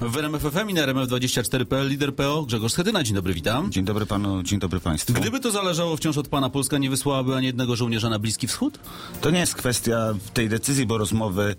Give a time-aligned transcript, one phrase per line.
[0.00, 3.02] W RMF FM i na RMF24.pl lider PO Grzegorz Schetyna.
[3.02, 3.72] Dzień dobry, witam.
[3.72, 5.12] Dzień dobry panu, dzień dobry państwu.
[5.12, 8.78] Gdyby to zależało wciąż od pana, Polska nie wysłałaby ani jednego żołnierza na Bliski Wschód?
[9.20, 11.54] To nie jest kwestia tej decyzji, bo rozmowy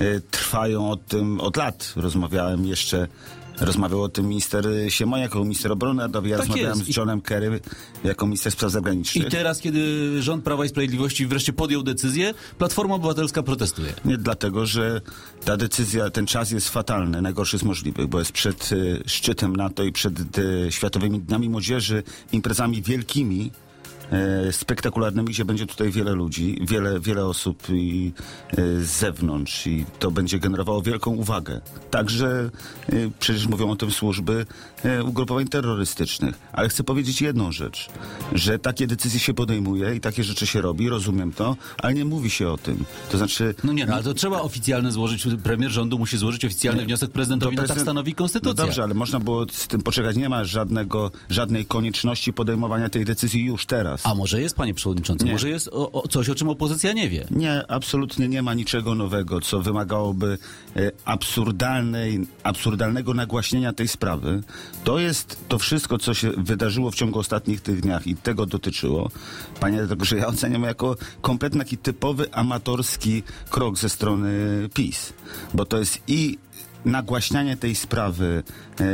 [0.00, 1.92] y, trwają o tym od lat.
[1.96, 3.08] Rozmawiałem jeszcze
[3.60, 6.30] Rozmawiał o tym minister Siemoń jako minister obrony narodowej.
[6.30, 6.92] Ja Tak rozmawiałem jest.
[6.92, 7.60] z Johnem Kerry
[8.04, 9.28] jako minister spraw I zagranicznych.
[9.28, 9.82] teraz, kiedy
[10.22, 13.92] rząd Prawa i Sprawiedliwości wreszcie podjął decyzję, Platforma Obywatelska protestuje.
[14.04, 15.00] Nie dlatego, że
[15.44, 19.82] ta decyzja, ten czas jest fatalny, najgorszy z możliwych, bo jest przed y, szczytem NATO
[19.84, 23.50] i przed y, Światowymi Dniami Młodzieży, imprezami wielkimi,
[24.10, 28.12] e, spektakularnymi, gdzie będzie tutaj wiele ludzi, wiele, wiele osób i,
[28.52, 31.60] e, z zewnątrz i to będzie generowało wielką uwagę.
[31.90, 32.50] Także
[32.88, 34.46] e, przecież mówią o tym służby
[35.04, 36.38] ugrupowań terrorystycznych.
[36.52, 37.88] Ale chcę powiedzieć jedną rzecz,
[38.32, 42.30] że takie decyzje się podejmuje i takie rzeczy się robi, rozumiem to, ale nie mówi
[42.30, 42.84] się o tym.
[43.10, 43.54] To znaczy...
[43.64, 47.56] No nie, no, ale to trzeba oficjalne złożyć, premier rządu musi złożyć oficjalny wniosek prezydentowi,
[47.56, 48.62] no tak prezydent- stanowi konstytucja.
[48.62, 50.16] No dobrze, ale można było z tym poczekać.
[50.16, 53.99] Nie ma żadnego, żadnej konieczności podejmowania tej decyzji już teraz.
[54.04, 55.32] A może jest, panie przewodniczący, Nie.
[55.32, 57.26] może jest o, o coś, o czym opozycja nie wie.
[57.30, 60.38] Nie, absolutnie nie ma niczego nowego, co wymagałoby
[60.76, 64.42] e, absurdalnej, absurdalnego nagłaśnienia tej sprawy.
[64.84, 69.10] To jest to wszystko, co się wydarzyło w ciągu ostatnich tych dniach i tego dotyczyło.
[69.60, 74.30] Panie redaktorze, ja oceniam jako kompletnie taki typowy amatorski krok ze strony
[74.74, 75.12] PiS,
[75.54, 76.38] bo to jest i
[76.84, 78.42] nagłaśnianie tej sprawy
[78.80, 78.84] e,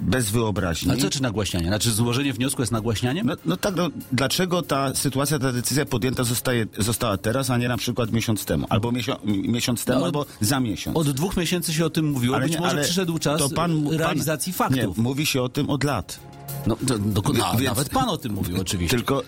[0.00, 0.90] bez wyobraźni.
[0.90, 1.66] Ale co czy nagłaśnianie?
[1.66, 3.26] Znaczy złożenie wniosku jest nagłaśnianiem?
[3.26, 7.68] No, no tak, no, dlaczego ta sytuacja, ta decyzja podjęta zostaje, została teraz, a nie
[7.68, 8.66] na przykład miesiąc temu?
[8.70, 10.96] Albo miesiąc, miesiąc temu, No, albo za miesiąc.
[10.96, 13.84] Od dwóch miesięcy się o tym mówiło, być nie, może ale przyszedł czas to pan-
[13.84, 14.96] pan- realizacji faktów.
[14.96, 16.20] Nie, mówi się o tym od lat.
[16.66, 18.96] No, do, no, Więc- Nawet pan o tym mówił oczywiście.
[18.96, 19.22] Tylko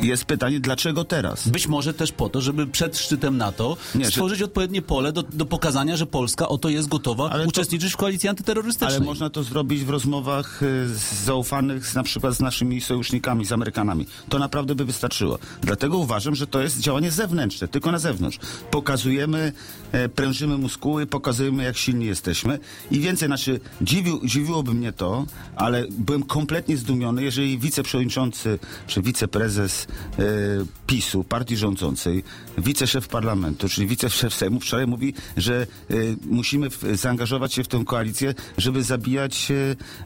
[0.00, 1.48] jest pytanie, dlaczego teraz?
[1.48, 5.46] Być może też po to, żeby przed szczytem NATO Nie, stworzyć odpowiednie pole do, do
[5.46, 8.96] pokazania, że Polska oto jest gotowa Ale to- uczestniczyć w koalicji antyterrorystycznej.
[8.96, 13.44] Ale można to zrobić w rozmowach y, z zaufanych z, na przykład z naszymi sojusznikami,
[13.44, 14.06] z Amerykanami.
[14.28, 15.38] To naprawdę by wystarczyło.
[15.62, 18.38] Dlatego uważam, że to jest działanie zewnętrzne, tylko na zewnątrz.
[18.70, 19.52] Pokazujemy,
[19.92, 22.58] e, prężymy muskuły, pokazujemy jak silni jesteśmy
[22.90, 25.26] i więcej, znaczy dziwił, dziwiłoby mnie to,
[25.56, 29.83] ale byłem kompletnie zdumiony, jeżeli wiceprzewodniczący czy wiceprezes
[30.18, 30.22] e,
[30.86, 32.24] PiSu, partii rządzącej,
[32.58, 35.94] wiceszef parlamentu, czyli wiceszef Sejmu wczoraj mówi, że e,
[36.26, 39.52] musimy w, zaangażować się w tę koalicję, żeby zabijać,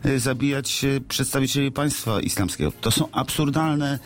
[0.05, 2.73] e, zabijać przedstawicieli państwa islamskiego.
[2.81, 3.99] To są absurdalne,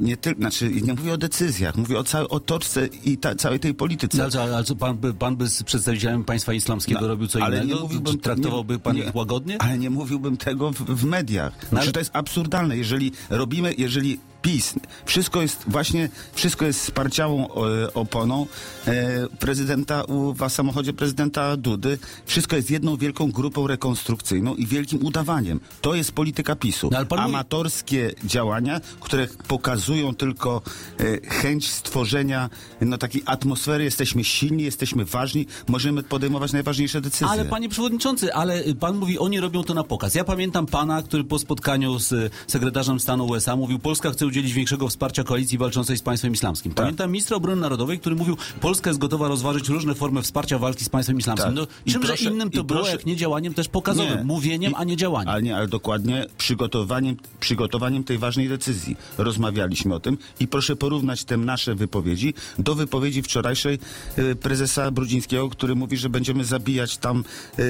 [0.00, 3.74] nie tylko, znaczy nie mówię o decyzjach, mówię o całej otoczce i ta, całej tej
[3.74, 4.18] polityce.
[4.18, 7.42] No, ale, co- ale pan by, pan by z przedstawicielem państwa islamskiego No, robił co
[7.42, 7.74] ale innego?
[7.74, 9.62] nie mówiłbym- traktowałby pan nie- ich łagodnie?
[9.62, 11.52] Ale nie mówiłbym tego w, w mediach.
[11.62, 12.76] No Znaczy, ale- to jest absurdalne.
[12.76, 14.74] Jeżeli robimy, jeżeli PiS,
[15.04, 18.46] wszystko jest właśnie, wszystko jest sparciałą e, oponą
[18.86, 21.98] e, prezydenta u, w samochodzie prezydenta Dudy.
[22.26, 25.60] Wszystko jest jedną wielką grupą rekonstrukcyjną i wielkim udawaniem.
[25.80, 26.88] To jest polityka PiSu.
[26.92, 30.62] No, pan Amatorskie działania, które pokazują tylko
[31.00, 32.50] e, chęć stworzenia
[32.80, 33.84] no, takiej atmosfery.
[33.84, 37.26] Jesteśmy silni, jesteśmy ważni, możemy podejmować najważniejsze decyzje.
[37.26, 40.14] Ale panie przewodniczący, ale y, pan mówi, oni robią to na pokaz.
[40.14, 44.52] Ja pamiętam pana, który po spotkaniu z y, sekretarzem stanu USA mówił, Polska chce udzielić
[44.52, 46.72] większego wsparcia koalicji walczącej z państwem islamskim.
[46.72, 46.84] Tak.
[46.84, 50.88] Pamiętam ministra obrony narodowej, który mówił, Polska jest gotowa rozważyć różne formy wsparcia walki z
[50.88, 51.46] państwem islamskim.
[51.46, 51.56] Tak.
[51.56, 54.24] No, I czymże proszę- innym to było, proszę- jak nie działaniem też pokazowym, Nie.
[54.24, 55.28] mówieniem, I- a nie działaniem.
[55.28, 58.96] Ale nie, ale dokładnie przygotowaniem, przygotowaniem tej ważnej decyzji.
[59.18, 63.78] Rozmawialiśmy o tym i proszę porównać te nasze wypowiedzi do wypowiedzi wczorajszej
[64.16, 67.24] e, prezesa Brudzińskiego, który mówi, że będziemy zabijać tam
[67.58, 67.62] e,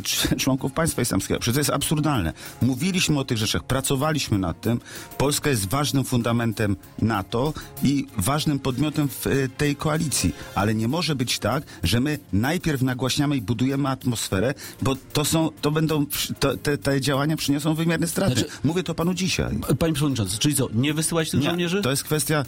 [0.00, 1.40] cz- członków państwa islamskiego.
[1.40, 2.32] Przecież to jest absurdalne.
[2.62, 4.80] Mówiliśmy o tych rzeczach, pracowaliśmy nad tym.
[5.18, 7.52] Polska jest ważnym fundamentem NATO
[7.82, 10.32] i ważnym podmiotem w e, tej koalicji.
[10.54, 15.50] Ale nie może być tak, że my najpierw nagłaśniamy i budujemy atmosferę, bo to są,
[15.60, 16.06] to będą,
[16.40, 18.34] to, te, te działania przyniosą wymierne straty.
[18.34, 19.58] Znaczy- Mówię to panu dzisiaj.
[19.78, 21.82] Panie przewodniczący, czyli co, nie wysyłać tych Nie, żołnierzy?
[21.82, 22.44] to jest kwestia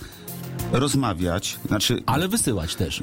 [0.72, 3.02] rozmawiać, znaczy Ale wysyłać też.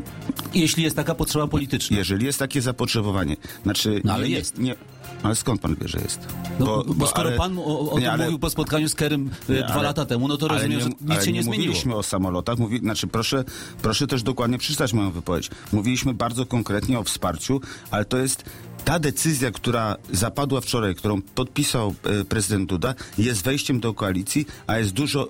[0.54, 1.98] Jeśli jest taka potrzeba polityczna.
[1.98, 4.02] jeżeli jest takie zapotrzebowanie, znaczy...
[4.04, 4.58] No, ale nie, jest.
[4.58, 4.76] Nie,
[5.24, 6.20] ale skąd pan wie, że jest?
[6.59, 9.29] No, bo, skoro ale- pan o, o nie, tym ale- mówił po spotkaniu z Kerem
[9.50, 11.46] y, Nie, dwa ale- lata temu, no to rozumiem, że nic się nie, zmieniło.
[11.46, 13.44] mówiliśmy o samolotach, mówi, znaczy proszę,
[13.82, 15.50] proszę też dokładnie przeczytać moją wypowiedź.
[15.72, 17.61] Mówiliśmy bardzo konkretnie o wsparciu,
[17.91, 18.44] ale to jest
[18.85, 24.78] ta decyzja, która zapadła wczoraj, którą podpisał e, prezydent Duda, jest wejściem do koalicji, a
[24.78, 25.28] jest dużo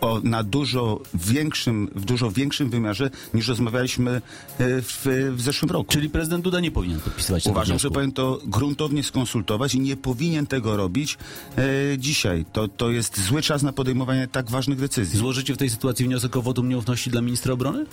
[0.00, 4.20] o, na dużo większym, w dużo większym wymiarze niż rozmawialiśmy e,
[4.58, 5.92] w, w zeszłym roku.
[5.92, 10.46] Czyli prezydent Duda nie powinien podpisywać Uważam, że powinien to gruntownie skonsultować i nie powinien
[10.46, 11.18] tego robić
[11.58, 12.44] e, dzisiaj.
[12.52, 15.18] To, to jest zły czas na podejmowanie tak ważnych decyzji.
[15.18, 17.86] Złożycie w tej sytuacji wniosek o wotum nieufności dla ministra obrony?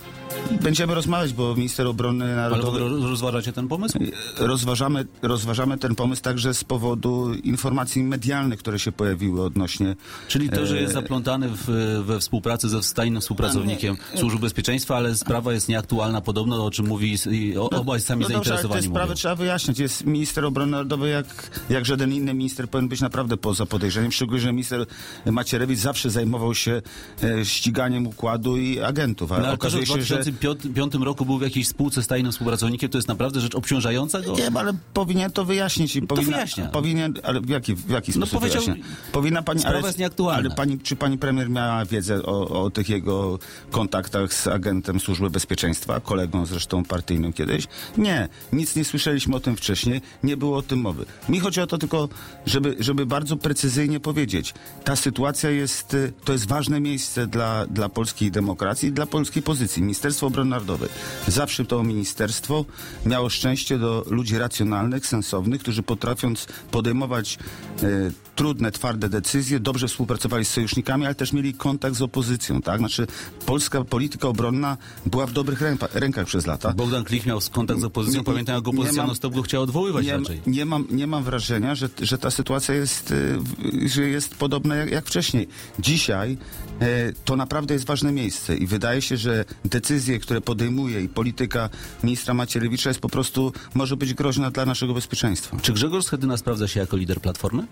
[0.60, 2.80] Będziemy rozmawiać, bo minister obrony Ale narodowej...
[2.80, 3.98] ro- rozważacie ten pomysł?
[4.38, 9.96] Rozważamy, rozważamy ten pomysł także z powodu informacji medialnych, które się pojawiły odnośnie.
[10.28, 11.68] Czyli to, że jest e, zaplątany w,
[12.02, 17.18] we współpracy ze tajnym współpracownikiem Służby Bezpieczeństwa, ale sprawa jest nieaktualna podobno, o czym mówi
[17.58, 19.14] o, obaj sami no dobrze, ale te zainteresowani sprawy mówią.
[19.14, 19.78] trzeba wyjaśnić.
[19.78, 24.12] Jest minister obrony narodowej, jak, jak żaden inny minister powinien być naprawdę poza podejrzeniem.
[24.12, 24.86] Szczególnie, że minister
[25.26, 26.82] Macierewicz zawsze zajmował się
[27.22, 29.30] e, ściganiem układu i agentów.
[29.30, 32.06] No, ale to, że okazuje w się, że 2005 roku był w jakiejś spółce z
[32.06, 34.34] tajnym współpracownikiem, to jest naprawdę rzecz obciążająca go?
[34.36, 35.96] Nie, ale powinien to wyjaśnić.
[35.96, 36.66] I powinna, wyjaśnia.
[36.66, 38.84] Powinien, ale w jaki, w jaki No sposób powiedział, wyjaśnia?
[39.12, 40.38] Powinna pani, sprawa ale, jest nieaktualna.
[40.38, 43.38] Ale pani, czy pani premier miała wiedzę o, o tych jego
[43.70, 47.66] kontaktach z agentem Służby Bezpieczeństwa, kolegą zresztą partyjnym kiedyś?
[47.98, 51.04] Nie, nic nie słyszeliśmy o tym wcześniej, nie było o tym mowy.
[51.28, 52.08] Mi chodzi o to tylko,
[52.46, 57.88] żeby, żeby bardzo precyzyjnie powiedzieć, ta sytuacja jest, y, to jest ważne miejsce dla, dla
[57.88, 59.82] polskiej demokracji dla polskiej pozycji.
[59.82, 60.88] Ministerstwo Obrony Narodowej.
[61.28, 62.64] Zawsze to ministerstwo
[63.06, 67.38] miało szczęście do ludzi racjonalnych, sensownych, którzy potrafiąc podejmować
[67.82, 67.86] e,
[68.34, 72.78] trudne, twarde decyzje, dobrze współpracowali z sojusznikami, ale też mieli kontakt z opozycją, tak?
[72.78, 73.06] Znaczy,
[73.46, 76.72] polska polityka obronna była w dobrych ręka, rękach przez lata.
[76.72, 79.64] Bogdan Klich miał kontakt z opozycją, Nie- pamiętam jak opozycja mam- non stop go chciała
[79.64, 80.40] odwoływać nie, raczej.
[80.46, 84.90] nie, mam, nie mam wrażenia, że, że ta sytuacja jest, y, że jest podobna jak,
[84.90, 85.48] jak wcześniej.
[85.78, 86.36] Dzisiaj
[86.80, 91.70] e, to naprawdę jest ważne miejsce i wydaje się, że decyzje, które podejmuje i polityka
[92.04, 95.56] ministra Macierewicza jest po prostu, może być groźna dla naszego bezpieczeństwa.
[95.62, 97.66] Czy Grzegorz Schetyna sprawdza się jako lider Platformy?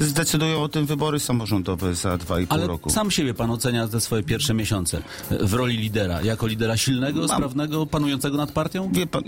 [0.00, 2.90] Zdecydują o tym wybory samorządowe za dwa i pół Ale roku.
[2.90, 5.02] sam siebie pan ocenia te swoje pierwsze miesiące
[5.40, 6.22] w roli lidera.
[6.22, 7.28] Jako lidera silnego, Mam.
[7.28, 8.90] sprawnego, panującego nad partią?
[8.92, 9.22] Wie pan,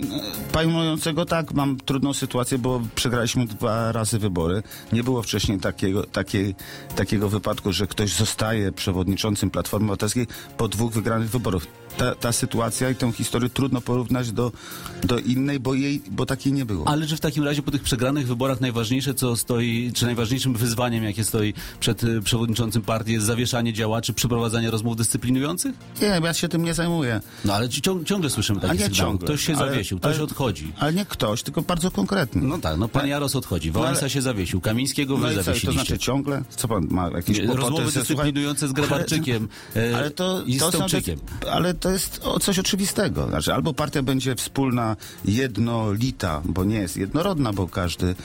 [0.51, 4.63] panującego tak, mam trudną sytuację, bo przegraliśmy dwa razy wybory.
[4.93, 6.55] Nie było wcześniej takiego, takiej,
[6.95, 10.27] takiego wypadku, że ktoś zostaje przewodniczącym Platformy Obywatelskiej
[10.57, 11.63] po dwóch wygranych wyborach.
[11.97, 14.51] Ta, ta sytuacja i tę historię trudno porównać do,
[15.03, 16.87] do innej, bo, jej, bo takiej nie było.
[16.87, 21.03] Ale czy w takim razie po tych przegranych wyborach najważniejsze, co stoi, czy najważniejszym wyzwaniem,
[21.03, 25.75] jakie stoi przed y, przewodniczącym partii, jest zawieszanie działaczy, przeprowadzanie rozmów dyscyplinujących?
[26.01, 27.21] Nie, ja się tym nie zajmuję.
[27.45, 28.93] No ale ci ciąg, ciągle słyszymy takie sygnały.
[28.95, 29.25] ciągle.
[29.27, 30.73] Ktoś się Ale- zawiesił, ktoś ale- odchodzi.
[30.79, 32.41] Ale nie ktoś, tylko bardzo konkretny.
[32.41, 35.43] No tak, no pan Jaros odchodzi, Wałęsa ale- się zawiesił, Kamińskiego wy No co, to
[35.43, 35.85] zawiesiliście.
[35.85, 36.43] znaczy ciągle?
[36.49, 40.71] Co pan ma jakieś kłopoty Rozmowy dyscyplinujące z Grabarczykiem e, Ale to, i z to
[40.71, 40.85] są
[41.51, 43.27] ale to jest o coś oczywistego.
[43.27, 44.95] Znaczy, albo partia będzie wspólna,
[45.25, 48.15] jednolita, bo nie jest jednorodna, bo każdy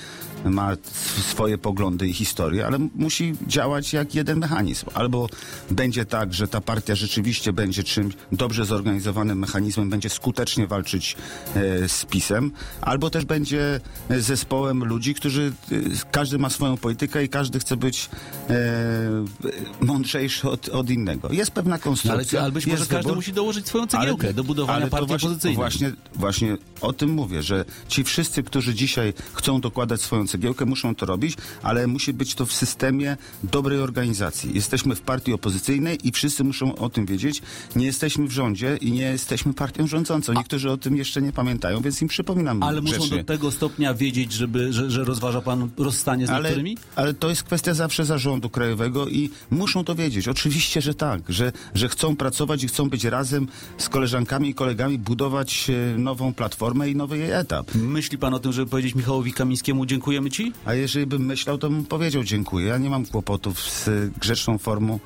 [0.45, 2.24] ma sw- swoje poglądy i historię,
[2.67, 4.87] ale musi działać jak jeden mechanizm.
[4.95, 5.29] Albo
[5.71, 11.17] będzie tak, że ta partia rzeczywiście będzie czymś dobrze zorganizowanym mechanizmem, będzie skutecznie walczyć
[11.57, 12.51] e, z PiSem,
[12.81, 13.81] albo też będzie
[14.11, 15.77] e, zespołem ludzi, którzy e,
[16.13, 18.09] każdy ma swoją politykę i każdy chce być
[18.51, 18.55] e,
[19.81, 21.33] mądrzejszy od, od innego.
[21.33, 22.43] Jest pewna No, ale, konstrukcja.
[22.43, 25.57] ale być może każdy musi dołożyć swoją cegiełkę Ale- do budowania ale partii właśnie, opozycyjnej.
[25.57, 30.95] Właśnie, właśnie o tym mówię, że ci wszyscy, którzy dzisiaj chcą dokładać swoją cegiełkę, muszą
[30.95, 34.55] to robić, ale musi być to w systemie dobrej organizacji.
[34.55, 37.43] Jesteśmy w partii opozycyjnej i wszyscy muszą o tym wiedzieć.
[37.77, 40.33] Nie jesteśmy w rządzie i nie jesteśmy partią rządzącą.
[40.33, 44.33] Niektórzy o tym jeszcze nie pamiętają, więc im przypominam Ale muszą do tego stopnia wiedzieć,
[44.33, 46.77] żeby, że, że rozważa pan rozstanie z ale, niektórymi?
[46.97, 50.29] ale to jest kwestia zawsze zarządu krajowego i muszą to wiedzieć.
[50.29, 54.99] Oczywiście, że tak, że, że chcą pracować i chcą być razem z koleżankami i kolegami,
[54.99, 57.75] budować e, nową platformę i nowy jej etap.
[57.75, 60.53] Myśli pan o tym, żeby powiedzieć Michałowi Kamińskiemu dziękujemy ci?
[60.65, 62.67] A jeżeli bym myślał, to bym powiedział dziękuję.
[62.67, 65.01] Ja nie mam kłopotów z e, grzeczną formą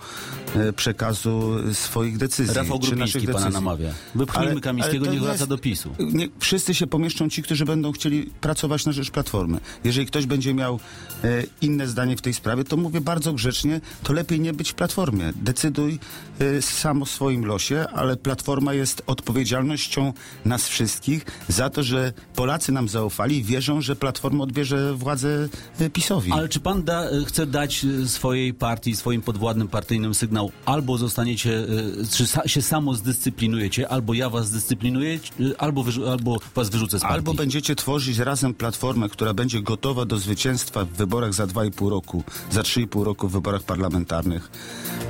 [0.57, 2.55] e, przekazu swoich decyzji.
[2.55, 3.53] Rafał Grupiński pana decyzji.
[3.53, 3.91] namawia.
[4.15, 5.95] Wypchnijmy Kamińskiego, to niech nie wraca do PiSu.
[5.99, 9.61] Nie, wszyscy się pomieszczą ci, którzy będą chcieli pracować na rzecz Platformy.
[9.85, 10.81] Jeżeli ktoś będzie miał
[11.25, 14.75] e, inne zdanie w tej sprawie, to mówię bardzo grzecznie, to lepiej nie być w
[14.75, 15.33] Platformie.
[15.37, 15.99] Decyduj
[16.41, 20.13] e, sam o swoim losie, ale Platforma jest odpowiedzialnością
[20.45, 25.49] nas wszystkich za to, że Polacy nam zaufali i wierzą, że Platforma odbierze władzę
[25.93, 26.33] PiSowi.
[26.33, 31.51] Ale czy pan da, chce dać e, swojej partii, swoim podwładnym partyjnym sygnał, albo zostaniecie,
[31.51, 36.71] e, czy sa, się samo zdyscyplinujecie, albo ja was zdyscyplinuję, e, albo, wyrzu, albo was
[36.71, 37.15] wyrzucę z partii?
[37.15, 42.25] Albo będziecie tworzyć razem platformę, która będzie gotowa do zwycięstwa w wyborach za 2,5 roku,
[42.51, 44.51] za 3,5 roku w wyborach parlamentarnych.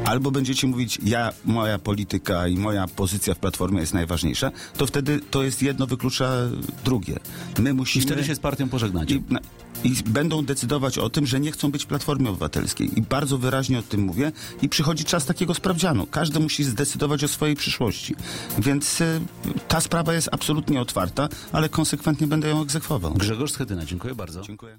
[0.04, 5.20] Albo będziecie mówić, ja, moja polityka i moja pozycja w platformie jest najważniejsza, to wtedy
[5.30, 6.32] to jest jedno wyklucza
[6.84, 7.16] drugie.
[7.58, 8.04] My I musimy...
[8.04, 9.14] wtedy się z partią pożegnacie.
[9.14, 9.40] I, na,
[9.84, 12.98] i będą decydować o tym, że nie chcą być Platformy Obywatelskiej.
[12.98, 14.32] I bardzo wyraźnie o tym mówię.
[14.62, 16.06] I przychodzi czas takiego sprawdzianu.
[16.06, 18.14] Każdy musi zdecydować o swojej przyszłości.
[18.58, 19.20] Więc y,
[19.68, 23.14] ta sprawa jest absolutnie otwarta, ale konsekwentnie będę ją egzekwował.
[23.14, 24.42] Grzegorz Schetyna, dziękuję bardzo.
[24.42, 24.76] Dziękuję.